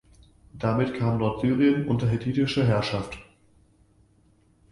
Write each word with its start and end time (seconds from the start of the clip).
Damit 0.53 0.95
kam 0.97 1.19
Nordsyrien 1.19 1.87
unter 1.87 2.09
hethitische 2.09 2.65
Herrschaft. 2.65 3.19